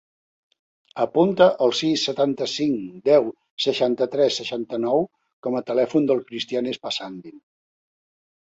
Apunta 1.03 1.49
el 1.65 1.73
sis, 1.79 2.05
setanta-cinc, 2.09 2.79
deu, 3.09 3.29
seixanta-tres, 3.67 4.39
seixanta-nou 4.41 5.07
com 5.49 5.59
a 5.61 5.63
telèfon 5.69 6.11
del 6.13 6.25
Cristián 6.31 6.73
Espasandin. 6.73 7.39